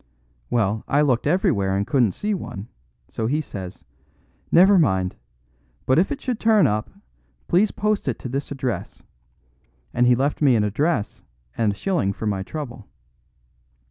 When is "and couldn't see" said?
1.77-2.33